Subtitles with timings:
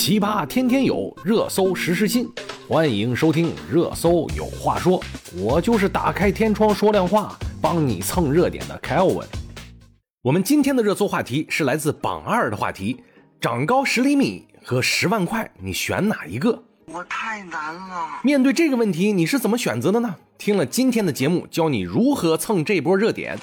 [0.00, 2.26] 奇葩天天有，热搜时时新。
[2.66, 4.98] 欢迎收听《热搜有话说》，
[5.38, 9.28] 我就是打开天窗说亮话，帮你蹭热点的凯欧文。
[10.22, 13.04] 我们今天的热搜话题是来自榜二的话题：
[13.42, 16.62] 长高十厘米和十万块，你选哪一个？
[16.86, 18.20] 我太难了。
[18.24, 20.16] 面对这个问题，你是怎么选择的呢？
[20.38, 23.38] 听了今天的节目，教你如何蹭这波热点。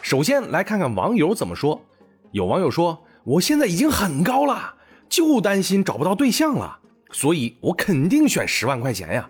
[0.00, 1.82] 首先来看看网友怎么说。
[2.30, 4.74] 有网友说：“我现在已经很高了，
[5.08, 6.78] 就担心找不到对象了，
[7.12, 9.28] 所以我肯定选十万块钱呀。”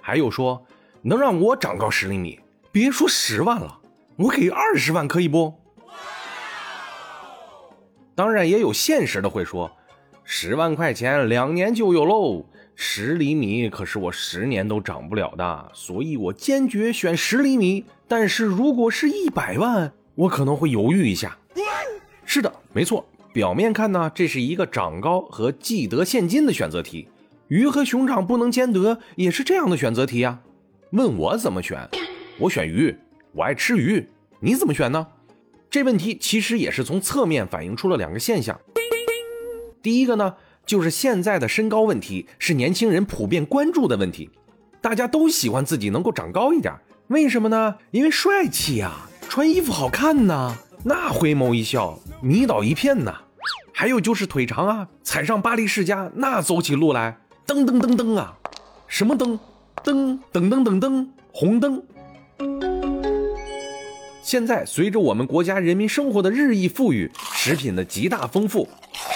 [0.00, 0.66] 还有说
[1.02, 2.40] ：“能让我长高十厘米，
[2.72, 3.78] 别说十万了，
[4.16, 5.54] 我给二十万可以不？”
[8.14, 9.70] 当然，也有现实的会说
[10.24, 17.84] ：“十万块钱两年就有喽，十厘米可是我十年都长不了的，所以我坚决选十厘米。
[18.06, 21.36] 但是如果是一百万，我可能会犹豫一下。”
[22.24, 23.04] 是的，没错。
[23.34, 27.08] 表面看呢，这是一个长高和既得现金的选择题。
[27.48, 30.38] 鱼和熊掌不能兼得，也是这样的选择题呀。
[30.92, 31.88] 问我怎么选，
[32.38, 32.96] 我选鱼，
[33.32, 34.08] 我爱吃鱼。
[34.38, 35.08] 你怎么选呢？
[35.68, 38.56] 这问题其实也是从侧面反映出了两个现象。
[39.82, 44.30] 第一个呢，就是现在的身高问题是年轻人普遍关注的问题，
[44.80, 46.72] 大家都喜欢自己能够长高一点。
[47.08, 47.74] 为什么呢？
[47.90, 48.92] 因为帅气呀，
[49.28, 50.56] 穿衣服好看呐。
[50.84, 53.22] 那回眸一笑，迷倒一片呐。
[53.76, 58.38] 还有就是腿长啊，踩上巴黎世家，那走起路来噔噔噔噔啊，
[58.86, 59.36] 什么噔
[59.82, 61.82] 噔噔噔噔噔，红灯。
[64.22, 68.68] 现在随着我们国家人民生活的日益富裕，食品的极大丰富，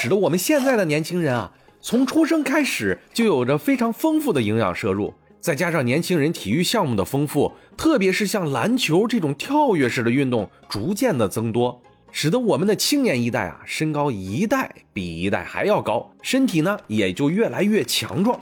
[0.00, 5.12] 使得我们现在的年轻人啊，从出生开始就有着非常丰富的营养摄入。
[5.38, 11.82] 再加上年轻人体育项目的丰富，特别是像篮球这种跳跃式的运动逐渐的增多，
[12.18, 18.40] 使得我们的青年一代啊，身高一代比一代还要高，身体呢也就越来越强壮。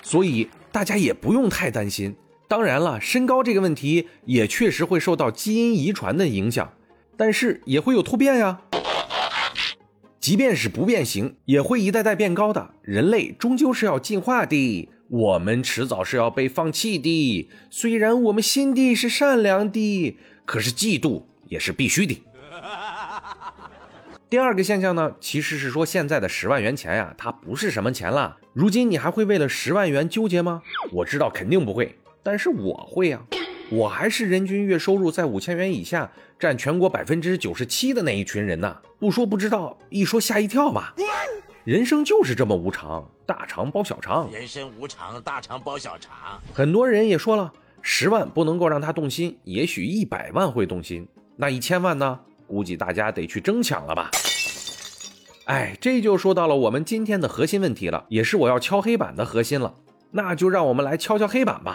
[0.00, 2.16] 所以大家也不用太担心。
[2.48, 6.72] 当然了，身高这个问题也确实会受到基因遗传的影响，
[7.18, 8.62] 但是也会有突变呀。
[10.18, 12.70] 即便是不变形，也会一代代变高的。
[12.80, 14.88] 人类终究是要进化的。
[15.10, 22.22] 我们迟早是要被放弃的，虽然我们心地是善良的，可是嫉妒也是必须的。
[24.28, 28.36] 第二个现象呢，其实是说现在的十万元钱呀，它不是什么钱了。
[28.52, 30.62] 如今你还会为了十万元纠结吗？
[30.90, 33.20] 我知道肯定不会，但是我会呀。
[33.70, 38.76] 我还是人均月收入在五千元以下，占全国百分之九十七的那一群人呢。
[38.98, 40.94] 不说不知道，一说吓一跳吧。
[41.64, 44.30] 人生就是这么无常，大肠包小肠。
[44.32, 46.40] 人生无常，大肠包小肠。
[46.52, 47.52] 很多人也说了，
[47.82, 51.06] 十万不能够让他动心，也许一百万会动心。
[51.36, 52.20] 那一千万呢？
[52.46, 54.10] 估计大家得去争抢了吧。
[55.44, 59.74] 哎，这就说到了我们今天的核心问题了，也是我要敲黑板的核心了。
[60.12, 61.74] 那就让我们来敲敲黑板吧。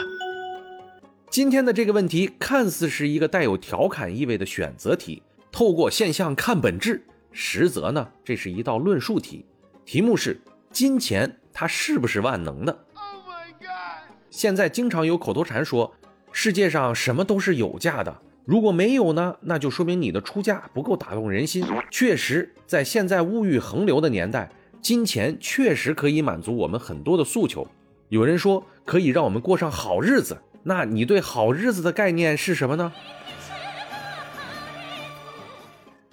[1.29, 9.45] 今天的这个问题看似是一个带有调侃意味的选择题，透过现象看本质，实则呢，这是一道论述题。
[9.85, 10.41] 题目是：
[10.72, 14.16] 金钱它是不是万能的？Oh my god！
[14.29, 15.93] 现在经常有口头禅说，
[16.31, 18.17] 世界上什么都是有价的，
[18.51, 21.66] 如果没有呢，那就说明你的出价不够打动人心。
[21.89, 24.51] 确实，在现在物欲横流的年代，
[24.81, 27.66] 金钱确实可以满足我们很多的诉求。
[28.09, 32.91] 有人说可以让我们过上好日子，那你对好日子的概念是什么呢？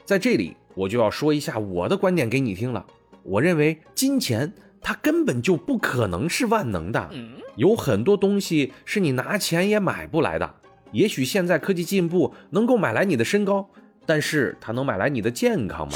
[0.05, 2.87] 在这里，我就要说一下我的观点给你听了。
[3.25, 7.11] 我认为金钱它根本就不可能是万能的，
[7.57, 10.55] 有很多东西是你拿钱也买不来的。
[10.93, 13.69] 也许现在科技进步能够买来你的身高，
[14.07, 15.95] 但是它能买来你的健康吗？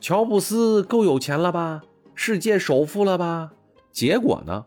[0.00, 1.82] 乔布斯够有钱了吧，
[2.14, 3.52] 世界首富了吧？
[3.90, 4.66] 结果呢，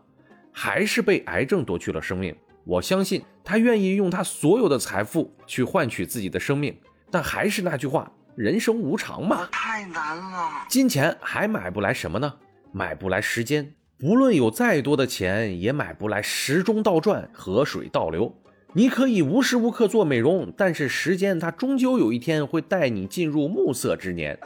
[0.52, 2.34] 还是被癌症夺去了生命。
[2.64, 6.76] 我相信他愿意用他所有的财富去换取自己的生命，
[7.10, 8.10] 但还是那句话。
[8.36, 10.48] 人生无常嘛，太难了。
[10.68, 12.32] 金钱还买不来什么呢？
[12.70, 13.74] 买不来时间。
[13.98, 18.32] 不论有再多的钱，也买不来时钟倒转、河水倒流。
[18.74, 24.38] 你可以无时无刻做美容，但是时间它终究有一天会带你进入暮色之年。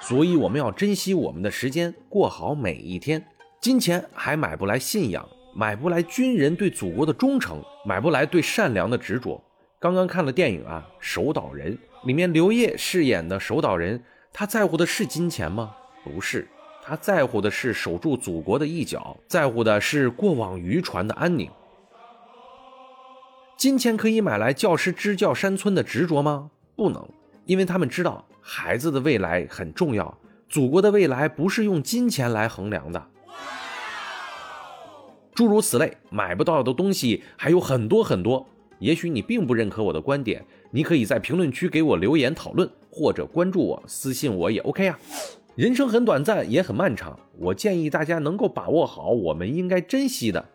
[0.00, 3.24] 所以我们要珍惜我们的时间，过好每一天。
[3.60, 9.42] 金钱还买不来信仰，买不来军人对祖国的忠诚，买不来对善良的执着。
[9.78, 11.72] 刚刚看了电影啊，《守岛人》。
[12.04, 14.02] 里面刘烨饰演的守岛人，
[14.32, 15.74] 他在乎的是金钱吗？
[16.04, 16.48] 不是，
[16.82, 21.50] 他在乎的是守住祖国的一角，在乎的是过往渔船的安宁。
[23.58, 26.52] 金钱可以买来教师支教山村的执着吗？
[26.76, 27.04] 不能，
[27.44, 30.16] 因为他们知道孩子的未来很重要，
[30.48, 33.04] 祖国的未来不是用金钱来衡量的。
[35.34, 38.46] 诸如此类，买不到的东西还有很多很多。
[38.78, 44.96] 也许你并不认可我的观点，你可以在评论区给我留言讨论，或者关注我、私信我也 OK 啊。
[45.56, 50.48] 人生很短暂，也很漫长，我建议大家能够把握好我们应该珍惜的。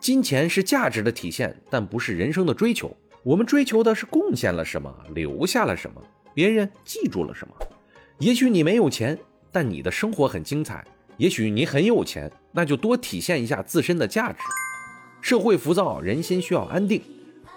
[0.00, 2.96] 金钱是价值的体现，但不是人生的追求。
[3.22, 6.02] 我们追求的是贡献了什么，留下了什么，
[6.32, 7.54] 别人记住了什么。
[8.18, 9.18] 也许你没有钱，
[9.52, 10.82] 但你的生活很精彩；
[11.18, 14.38] 也许你很有钱，那就多体现一下自身的价值。
[15.20, 17.02] 社会浮躁，人心需要安定，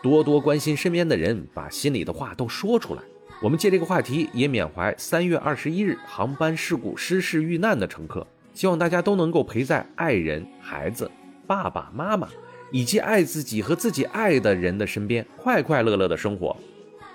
[0.02, 3.02] 多多关心身边的人，把心里的话都说出来。
[3.42, 11.10] 我们借这个话题，也缅怀三月二十一日航班事故失事遇难的乘客，希望大家都能够陪在爱人、孩子。
[11.46, 12.28] 爸爸妈妈
[12.72, 16.56] 以及爱自己和自己爱的人的身边，快快乐乐的生活。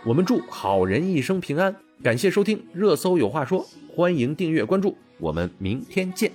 [0.05, 1.75] 我们祝好人一生平安。
[2.03, 6.31] 感谢收听热搜有话说，欢迎订阅关注，我们明天见。